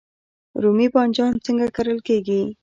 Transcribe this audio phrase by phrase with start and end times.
[0.61, 2.41] رومی بانجان څنګه کرل کیږي؟